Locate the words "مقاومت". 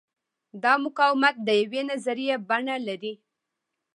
0.85-1.35